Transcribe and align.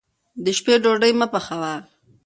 د 0.43 0.45
شپې 0.57 0.75
ډوډۍ 0.83 1.11
مه 1.19 1.27
پخوه. 1.33 1.73